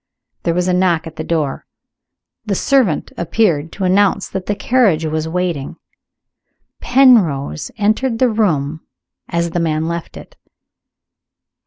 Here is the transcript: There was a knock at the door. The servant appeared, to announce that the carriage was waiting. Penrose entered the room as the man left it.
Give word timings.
There 0.41 0.55
was 0.55 0.67
a 0.67 0.73
knock 0.73 1.05
at 1.05 1.17
the 1.17 1.23
door. 1.23 1.67
The 2.43 2.55
servant 2.55 3.11
appeared, 3.19 3.71
to 3.73 3.83
announce 3.83 4.29
that 4.29 4.47
the 4.47 4.55
carriage 4.55 5.05
was 5.05 5.27
waiting. 5.27 5.75
Penrose 6.79 7.69
entered 7.77 8.17
the 8.17 8.27
room 8.29 8.81
as 9.29 9.51
the 9.51 9.59
man 9.59 9.87
left 9.87 10.17
it. 10.17 10.37